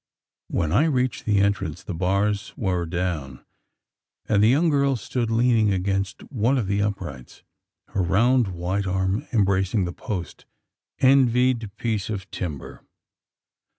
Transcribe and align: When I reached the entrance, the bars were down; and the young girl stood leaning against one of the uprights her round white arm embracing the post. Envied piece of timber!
When 0.47 0.71
I 0.71 0.85
reached 0.85 1.25
the 1.25 1.37
entrance, 1.41 1.83
the 1.83 1.93
bars 1.93 2.55
were 2.57 2.87
down; 2.87 3.45
and 4.27 4.41
the 4.41 4.47
young 4.49 4.71
girl 4.71 4.95
stood 4.95 5.29
leaning 5.29 5.71
against 5.71 6.23
one 6.31 6.57
of 6.57 6.65
the 6.65 6.81
uprights 6.81 7.43
her 7.89 8.01
round 8.01 8.47
white 8.47 8.87
arm 8.87 9.27
embracing 9.31 9.85
the 9.85 9.93
post. 9.93 10.45
Envied 11.01 11.69
piece 11.77 12.09
of 12.09 12.31
timber! 12.31 12.83